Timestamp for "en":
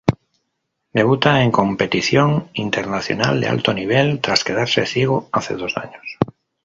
1.43-1.51